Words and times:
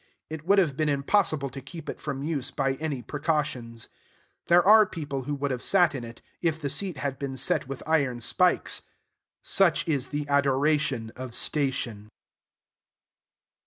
It 0.31 0.47
would 0.47 0.57
have 0.57 0.75
been 0.75 0.89
impossible 0.89 1.51
to 1.51 1.61
keep 1.61 1.87
it 1.87 2.01
from 2.01 2.23
use 2.23 2.49
by 2.49 2.73
any 2.77 3.03
precautions. 3.03 3.87
There 4.47 4.63
are 4.65 4.87
people 4.87 5.25
who 5.25 5.35
would 5.35 5.51
have 5.51 5.61
sat 5.61 5.93
in 5.93 6.03
it, 6.03 6.23
if 6.41 6.59
the 6.59 6.69
seat 6.71 6.97
had 6.97 7.19
been 7.19 7.37
set 7.37 7.67
with 7.67 7.83
iron 7.85 8.19
spikes. 8.19 8.81
Such 9.43 9.87
is 9.87 10.07
the 10.07 10.27
adoration 10.27 11.11
of 11.15 11.35
Station. 11.35 12.09